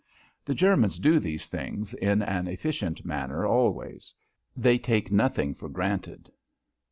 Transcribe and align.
The 0.43 0.55
Germans 0.55 0.97
do 0.97 1.19
these 1.19 1.47
things 1.47 1.93
in 1.93 2.23
an 2.23 2.47
efficient 2.47 3.05
manner 3.05 3.45
always. 3.45 4.15
They 4.57 4.79
take 4.79 5.11
nothing 5.11 5.53
for 5.53 5.69
granted. 5.69 6.31